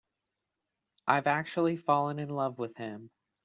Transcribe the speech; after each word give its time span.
I've 1.05 1.27
actually 1.27 1.77
fallen 1.77 2.17
in 2.17 2.29
love 2.29 2.57
with 2.57 2.75
him. 2.75 3.11